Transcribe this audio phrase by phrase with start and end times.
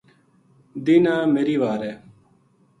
[0.85, 1.93] دینہا میری وار ہے